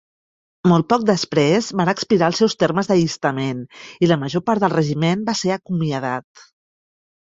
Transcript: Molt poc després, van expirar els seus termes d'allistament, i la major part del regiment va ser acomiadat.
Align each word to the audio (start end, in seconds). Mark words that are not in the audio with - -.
Molt 0.69 0.87
poc 0.93 1.03
després, 1.09 1.67
van 1.81 1.91
expirar 1.93 2.31
els 2.33 2.41
seus 2.43 2.57
termes 2.65 2.91
d'allistament, 2.93 3.63
i 4.09 4.13
la 4.15 4.21
major 4.25 4.47
part 4.51 4.67
del 4.67 4.77
regiment 4.79 5.27
va 5.33 5.41
ser 5.45 5.57
acomiadat. 5.61 6.47